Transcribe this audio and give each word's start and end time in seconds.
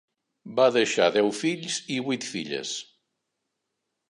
Va 0.59 0.63
deixar 0.77 1.09
deu 1.17 1.29
fills 1.41 1.77
i 1.97 2.01
vuit 2.09 2.27
filles. 2.33 2.73